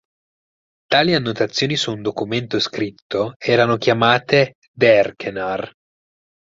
Tali 0.87 1.13
annotazioni 1.13 1.75
su 1.75 1.91
un 1.93 2.01
documento 2.01 2.57
scritto 2.57 3.35
erano 3.37 3.77
chiamate 3.77 4.55
"derkenar". 4.73 5.71